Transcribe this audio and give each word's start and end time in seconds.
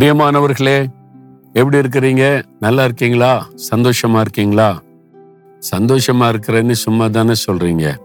பிரியமானவர்களே 0.00 0.86
எப்படி 1.52 1.78
இருக்கிறீங்க? 1.78 2.42
நல்லா 2.60 2.84
இருக்கீங்களா? 2.84 3.48
சந்தோஷமா 3.70 4.20
இருக்கீங்களா? 4.20 4.82
சந்தோஷமா 5.76 6.28
இருக்கிறேன்னு 6.28 6.70
சும்மா 6.70 7.08
தானே 7.08 7.32
சொல்றீங்க. 7.50 7.96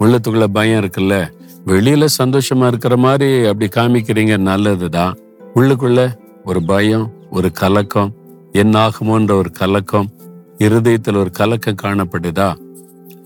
உள்ளத்துக்குள்ள 0.00 0.44
பயம் 0.44 0.84
இருக்குல்ல? 0.84 1.30
வெளியில 1.66 2.06
சந்தோஷமா 2.22 2.66
இருக்கிற 2.66 2.96
மாதிரி 2.96 3.46
அப்படி 3.46 3.68
காமிக்கிறீங்க 3.76 4.38
நல்லதுதான். 4.38 5.18
உள்ளுக்குள்ள 5.54 6.14
ஒரு 6.44 6.62
பயம் 6.62 7.10
ஒரு 7.30 7.52
கலக்கம் 7.52 8.14
என்ன 8.52 8.88
ஆகுமோன்ற 8.88 9.32
ஒரு 9.32 9.50
கலக்கம் 9.50 10.10
இருதயத்தில் 10.58 11.14
ஒரு 11.14 11.30
கலக்கம் 11.30 11.76
காணப்படுதா? 11.82 12.54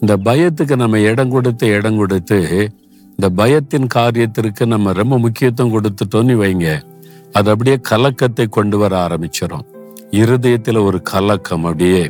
இந்த 0.00 0.17
பயத்துக்கு 0.17 0.76
நம்ம 0.76 1.00
இடம் 1.00 1.31
கொடுத்து 1.31 1.67
இடம் 1.67 1.96
கொடுத்து 1.96 2.71
இந்த 3.17 3.43
பயத்தின் 3.43 3.86
காரியத்திற்கு 3.94 4.67
நம்ம 4.67 4.93
ரொம்ப 4.93 5.18
முக்கியத்துவம் 5.18 5.81
கொடுத்துட்டோம்னு 5.81 6.43
வைங்க. 6.44 6.90
அது 7.32 7.50
அப்படியே 7.50 7.77
கலக்கத்தை 7.81 8.46
கொண்டு 8.46 8.79
வர 8.79 9.07
ஆரம்பிச்சிடும் 9.07 9.67
இருதயத்தில் 10.11 10.77
ஒரு 10.77 11.03
கலக்கம் 11.03 11.64
அப்படியே 11.64 12.07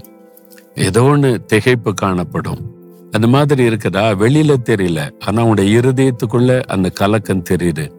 ஏதோ 0.75 1.03
ஒன்று 1.03 1.45
திகைப்பு 1.53 1.91
காணப்படும். 1.95 2.61
அந்த 3.11 3.27
மாதிரி 3.27 3.69
இருக்குதா? 3.69 4.05
வெளியில 4.23 4.53
தெரியல. 4.65 5.01
ஆனா 5.27 5.45
உங்களுடைய 5.45 5.79
இருதயத்துக்குள்ள 5.79 6.63
அந்த 6.63 6.89
கலக்கம் 6.91 7.43
தெரியுது. 7.51 7.91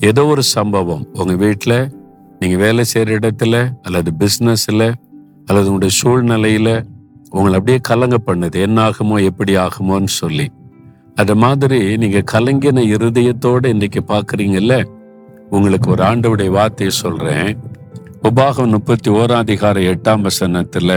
ஏதோ 0.00 0.26
ஒரு 0.26 0.42
சம்பவம். 0.42 1.06
உங்க 1.12 1.34
வீட்டில் 1.34 1.92
நீங்க 2.38 2.56
வேலை 2.56 2.84
செய்யற 2.94 3.18
இடத்துல 3.18 3.70
அல்லது 3.82 4.10
பிஸ்னஸ்ல 4.18 4.82
அல்லது 5.46 5.72
உங்களுடைய 5.72 5.92
சூழ்நிலையில 6.02 6.68
உங்களை 7.30 7.54
அப்படியே 7.58 7.78
கலங்க 7.82 8.16
பண்ணுது. 8.26 8.58
என்ன 8.60 8.90
ஆகுமோ 8.90 9.24
எப்படி 9.24 9.56
ஆகுமோன்னு 9.56 10.12
சொல்லி. 10.20 10.50
அது 11.14 11.36
மாதிரி 11.36 11.96
நீங்க 11.96 12.22
கலங்கின 12.32 12.84
இருதயத்தோட 12.94 13.66
இன்னைக்கு 13.66 14.02
பாக்குறீங்கல்ல 14.08 14.74
உங்களுக்கு 15.50 15.90
ஒரு 15.90 16.02
ஆண்டவுடைய 16.04 16.48
வார்த்தையை 16.48 16.96
சொல்றேன். 16.96 17.58
உபாகம் 18.22 18.72
முப்பத்தி 18.74 19.10
ஓராம் 19.10 19.44
அதிகார 19.44 19.80
எட்டாம் 19.80 20.26
வசனத்துல 20.26 20.90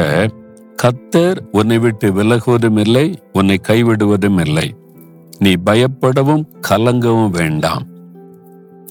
கத்தர் 0.83 1.39
உன்னை 1.51 1.77
விட்டு 1.79 2.07
விலகுவதும் 2.11 2.79
இல்லை 2.79 3.19
உன்னை 3.33 3.57
கைவிடுவதும் 3.67 4.39
இல்லை. 4.45 4.75
நீ 5.39 5.53
பயப்படவும் 5.65 6.43
கலங்கவும் 6.69 7.29
வேண்டாம். 7.29 7.83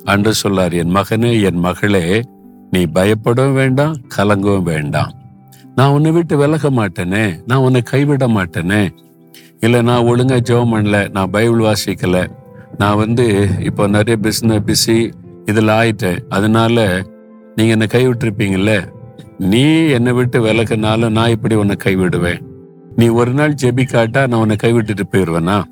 அன்று 0.04 0.34
சொல்லார் 0.34 0.72
என் 0.72 0.94
மகனே 0.94 1.32
என் 1.42 1.58
மகளே 1.58 2.22
நீ 2.70 2.82
பயப்படவும் 2.94 3.52
வேண்டாம் 3.52 3.96
கலங்கவும் 4.16 4.62
வேண்டாம். 4.62 5.12
நான் 5.74 5.90
உன்னை 5.90 6.10
விட்டு 6.10 6.36
விலக 6.36 6.70
மாட்டேனே 6.70 7.24
நான் 7.46 7.58
உன்னை 7.58 7.82
கைவிட 7.82 8.26
மாட்டேனே. 8.26 8.82
இல்லை 9.60 9.82
நான் 9.82 10.04
ஒழுங்கா 10.04 10.38
ஜெபம் 10.48 10.72
பண்ணல 10.74 11.10
நான் 11.10 11.30
பைபிள் 11.30 11.60
வாசிக்கல. 11.60 12.18
நான் 12.78 12.96
வந்து 12.96 13.48
இப்போ 13.60 13.86
நிறைய 13.86 14.16
பிஸ்னஸ் 14.22 14.64
பிஸி 14.68 14.98
இதில் 15.46 15.68
ஆயிட்டேன் 15.68 16.18
அதனால 16.28 17.02
நீங்க 17.54 17.72
என்னை 17.72 17.86
கைவிட்டிருப்பீங்கல்ல? 17.92 18.88
நீ 19.38 19.88
என்னை 19.88 20.12
விட்டு 20.12 20.44
விலக்குனாலும் 20.46 21.10
நான் 21.10 21.30
இப்படி 21.30 21.54
உன்னை 21.54 21.76
கைவிடுவேன். 21.84 22.40
நீ 22.96 23.08
ஒரு 23.08 23.32
நாள் 23.32 23.54
ஜெபிக்காட்டா 23.62 24.28
நான் 24.28 24.40
உன்னை 24.40 24.56
கைவிட்டுட்டு 24.62 25.02
போயிடுவேனா? 25.12 25.62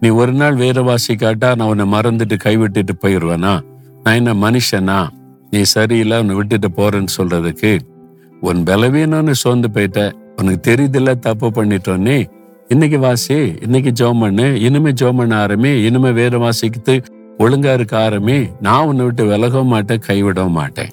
நீ 0.00 0.08
ஒரு 0.08 0.32
நாள் 0.32 0.54
வேற 0.54 0.82
வாசிக்காட்டா 0.82 1.56
நான் 1.56 1.68
உன்னை 1.68 1.92
மறந்துட்டு 1.92 2.38
கைவிட்டுட்டு 2.44 2.94
போயிடுவேனா? 3.02 3.60
நான் 4.02 4.14
என்ன 4.14 4.34
மனுஷனா? 4.34 5.08
நீ 5.50 5.62
சரியில்லை 5.62 6.18
உன்னை 6.18 6.34
விட்டுட்டு 6.34 6.68
போறேன்னு 6.76 7.08
சொல்றதுக்கு 7.16 7.78
உன் 8.40 8.62
பலவீனம்னு 8.62 9.30
சோர்ந்து 9.30 9.68
போயிட்ட. 9.74 10.12
உனக்கு 10.36 10.72
தெரியுதில்ல 10.72 11.18
தப்பு 11.18 11.48
பண்ணிட்டோன்னே 11.48 12.30
இன்னைக்கு 12.68 12.98
வாசி 12.98 13.54
இன்னைக்கு 13.60 13.90
ஜோம் 14.00 14.20
பண்ணு 14.20 14.60
இனிமே 14.60 14.90
ஜோம் 14.90 15.16
பண்ண 15.16 15.46
ஆரம்பி 15.46 15.84
இனிமே 15.84 16.10
வேற 16.10 16.38
வாசிக்கிட்டு 16.38 17.02
ஒழுங்கா 17.40 17.72
இருக்க 17.74 17.94
ஆரம்பி 17.98 18.50
நான் 18.60 18.86
உன்னை 18.86 19.04
விட்டு 19.04 19.24
விலகவும் 19.24 19.72
மாட்டேன் 19.74 20.02
கைவிடவும் 20.06 20.58
மாட்டேன். 20.60 20.90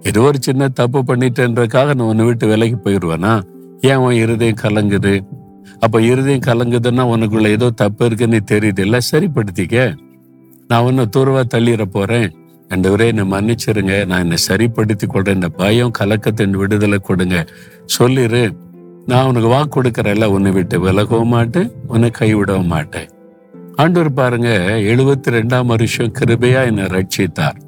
ஏதோ 0.00 0.20
ஒரு 0.20 0.38
சின்ன 0.40 0.68
தப்பு 0.68 0.98
பண்ணிட்டேன்றக்காக 0.98 1.94
நான் 1.94 2.06
உன்னை 2.06 2.24
விட்டு 2.24 2.46
விலகி 2.46 2.74
போயிடுவேனா 2.74 3.42
ஏன் 3.80 3.96
உன் 3.96 4.12
இருதயம் 4.12 4.60
கலங்குது? 4.62 5.20
அப்ப 5.80 6.00
இருதயம் 6.00 6.46
கலங்குதுன்னா 6.46 7.04
உனக்குள்ள 7.14 7.48
ஏதோ 7.48 7.70
தப்பு 7.70 8.06
இருக்குன்னு 8.06 8.40
தெரியுது 8.50 8.78
இல்ல 8.78 8.98
சரிப்படுத்திக்க. 9.12 9.96
நான் 10.68 10.82
உன்னை 10.82 11.06
தூர்வா 11.06 11.42
தள்ளிட 11.54 11.84
போறேன். 11.84 12.30
உரையை 12.90 13.16
என்னை 13.16 13.24
மன்னிச்சிருங்க. 13.38 14.06
நான் 14.06 14.20
என்னை 14.20 14.36
சரிப்படுத்தி 14.36 15.06
கொள்றேன். 15.06 15.34
இந்த 15.34 15.48
பயம் 15.48 15.90
கலக்கத்தின் 15.98 16.50
விடுதலை 16.50 16.98
கொடுங்க. 16.98 17.46
சொல்லிரு. 17.98 18.56
நான் 19.06 19.26
உனக்கு 19.26 19.48
வாக்கு 19.48 19.82
கொடுக்கறேன்ல. 19.82 20.24
உன்னை 20.24 20.52
விட்டு 20.52 20.78
விலகவும் 20.80 21.34
மாட்டேன் 21.36 21.72
உன்னை 21.86 22.10
கைவிடவும் 22.18 22.66
மாட்டேன். 22.66 23.08
ஆண்டவர் 23.76 24.12
பாருங்க 24.12 24.48
எழுபத்தி 24.78 25.28
ரெண்டாம் 25.28 25.66
வருஷம் 25.66 26.12
கிருபையா 26.12 26.64
என்னை 26.64 26.84
ரட்சித்தார். 26.84 27.60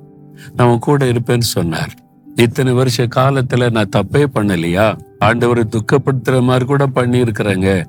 நான் 0.57 0.69
உன் 0.69 0.79
கூட 0.79 1.05
இருப்பேன்னு 1.05 1.39
சொன்னார். 1.39 1.91
இத்தனை 2.35 2.73
வருஷ 2.73 3.07
காலத்துல 3.17 3.71
நான் 3.71 3.89
தப்பே 3.97 4.27
பண்ணலையா? 4.35 4.99
ஆண்டவரை 5.21 5.63
துக்கப்படுத்துற 5.69 6.43
மாதிரி 6.43 6.65
கூட 6.65 6.87
பண்ணி 6.87 7.23
இருக்கிறேங்க 7.23 7.85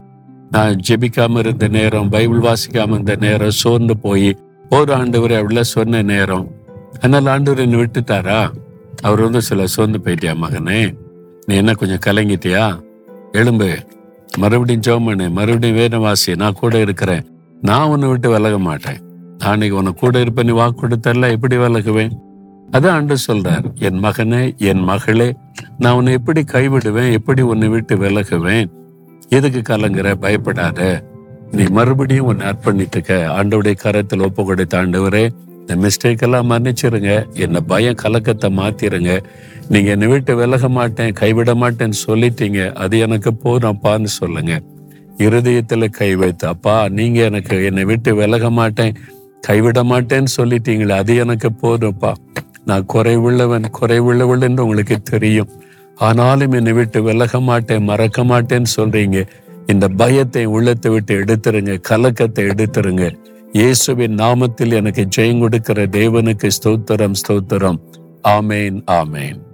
நான் 0.52 0.80
ஜெபிக்காம 0.88 1.38
இருந்த 1.38 1.68
நேரம் 1.68 2.10
பைபிள் 2.10 2.40
வாசிக்காம 2.40 2.90
இருந்த 2.90 3.16
நேரம் 3.16 3.50
சோர்ந்து 3.50 3.98
போய் 3.98 4.38
ஒரு 4.70 4.94
ஆண்டவர் 4.94 5.32
அப்படிலாம் 5.32 5.62
சொன்ன 5.62 6.02
நேரம். 6.02 6.52
அதனால 6.96 7.32
ஆண்டவர் 7.32 7.60
என்னை 7.60 7.80
விட்டுட்டாரா? 7.80 8.50
அவர் 9.02 9.22
வந்து 9.22 9.42
சில 9.42 9.66
சோர்ந்து 9.66 10.00
போயிட்டியா 10.04 10.36
மகனே? 10.42 10.96
நீ 11.46 11.56
என்ன 11.56 11.74
கொஞ்சம் 11.74 12.00
கலங்கிட்டியா? 12.06 12.80
எலும்பு 13.32 13.86
மறுபடியும் 14.38 14.82
ஜோமனு 14.82 15.32
மறுபடியும் 15.32 15.78
வேணவாசி 15.78 16.36
நான் 16.36 16.54
கூட 16.54 16.80
இருக்கிறேன். 16.80 17.35
நான் 17.62 17.88
உன்னை 17.88 18.10
விட்டு 18.10 18.30
விலக 18.30 18.60
மாட்டேன். 18.60 18.98
நான் 19.38 19.52
இன்னைக்கு 19.52 19.78
உன்னை 19.78 19.94
கூட 19.94 20.20
இருப்பேன் 20.20 20.46
நீ 20.46 20.52
வாக்கு 20.52 20.88
கொடுத்தரல 20.88 21.32
எப்படி 21.32 21.58
விலகுவேன்? 21.58 22.10
அதான் 22.72 22.90
ஆண்டு 22.90 23.16
சொல்றார் 23.28 23.74
என் 23.80 24.04
மகனே 24.04 24.58
என் 24.58 24.84
மகளே 24.84 25.34
நான் 25.78 25.94
உன்னை 25.94 26.14
எப்படி 26.14 26.42
கைவிடுவேன் 26.42 27.12
எப்படி 27.12 27.42
உன்னை 27.42 27.68
விட்டு 27.68 27.96
விலகுவேன்? 27.96 28.70
எதுக்கு 29.30 29.76
கலங்குற? 29.76 30.14
பயப்படாத. 30.14 31.04
நீ 31.52 31.64
மறுபடியும் 31.64 32.26
உன்னை 32.26 32.48
அர்ப்பணித்துக்க. 32.48 33.24
ஆண்டவுடைய 33.38 33.76
கரத்தில் 33.76 34.22
ஒப்பு 34.22 34.46
கொடுத்த 34.46 34.84
ஆண்டவரே 34.84 35.30
இந்த 35.60 35.88
மிஸ்டேக் 35.88 36.22
எல்லாம் 36.22 36.50
மன்னிச்சிருங்க. 36.50 37.34
என்ன 37.34 37.60
பயம் 37.60 37.96
கலக்கத்தை 37.96 38.56
மாத்திருங்க. 38.58 39.24
நீங்க 39.70 39.90
என்னை 39.90 40.08
விட்டு 40.08 40.36
விலக 40.36 40.70
மாட்டேன் 40.70 41.14
கைவிட 41.14 41.54
மாட்டேன்னு 41.54 41.94
சொல்லிட்டீங்க. 42.08 42.74
அது 42.74 43.00
எனக்கு 43.00 43.34
போதும்ப்பான்னு 43.44 44.04
சொல்லுங்க. 44.04 44.62
இருதயத்துல 45.18 45.90
கை 45.90 46.16
வைத்து 46.16 46.48
அப்பா 46.48 46.88
நீங்க 46.88 47.24
எனக்கு 47.24 47.66
என்னை 47.66 47.84
விட்டு 47.84 48.16
விலக 48.16 48.50
மாட்டேன் 48.50 48.96
கைவிட 49.42 49.84
மாட்டேன்னு 49.84 50.32
சொல்லிட்டீங்களே 50.38 50.90
அது 50.90 51.16
எனக்கு 51.16 51.50
போதும்ப்பா 51.62 52.14
நான் 52.66 52.86
குறைவுள்ளவன் 52.94 53.66
குறைவுள்ளவள் 53.82 54.42
என்று 54.42 54.64
உங்களுக்கு 54.64 55.02
தெரியும். 55.02 55.50
ஆனாலும் 55.96 56.52
என்னை 56.52 56.74
விட்டு 56.74 57.04
விலக 57.04 57.40
மாட்டேன் 57.40 57.84
மறக்க 57.84 58.24
மாட்டேன்னு 58.24 58.66
சொல்றீங்க. 58.76 59.28
இந்த 59.66 59.88
பயத்தை 59.88 60.46
உள்ளத்தை 60.46 60.92
விட்டு 60.92 61.14
எடுத்துருங்க 61.22 61.82
கலக்கத்தை 61.82 62.46
எடுத்துருங்க. 62.46 63.12
இயேசுவின் 63.54 64.16
நாமத்தில் 64.16 64.74
எனக்கு 64.74 65.08
ஜெயம் 65.18 65.40
கொடுக்கிற 65.40 65.86
தேவனுக்கு 65.86 66.50
ஸ்தோத்திரம் 66.64 67.14
ஸ்தோத்திரம். 67.28 67.80
ஆமேன் 68.28 68.82
ஆமேன். 68.92 69.45